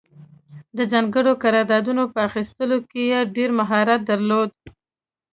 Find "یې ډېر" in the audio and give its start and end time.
3.11-3.49